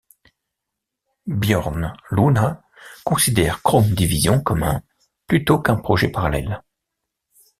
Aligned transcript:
Björn 1.27 1.93
Luna 2.09 2.63
considère 3.03 3.61
Chrome 3.61 3.91
Division 3.91 4.41
comme 4.41 4.63
un 4.63 4.81
plutôt 5.27 5.59
qu'un 5.59 5.75
projet 5.75 6.09
parallèle. 6.09 6.63